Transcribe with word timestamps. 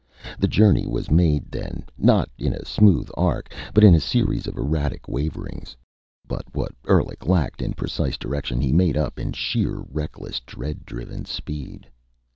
The 0.39 0.47
journey 0.47 0.87
was 0.87 1.11
made, 1.11 1.51
then, 1.51 1.83
not 1.95 2.27
in 2.35 2.53
a 2.53 2.65
smooth 2.65 3.09
arc, 3.15 3.53
but 3.71 3.83
in 3.83 3.93
a 3.93 3.99
series 3.99 4.47
of 4.47 4.57
erratic 4.57 5.07
waverings. 5.07 5.77
But 6.27 6.41
what 6.55 6.71
Endlich 6.89 7.27
lacked 7.27 7.61
in 7.61 7.73
precise 7.73 8.17
direction, 8.17 8.61
he 8.61 8.71
made 8.73 8.97
up 8.97 9.19
in 9.19 9.31
sheer 9.33 9.83
reckless, 9.91 10.39
dread 10.39 10.87
driven 10.87 11.25
speed. 11.25 11.85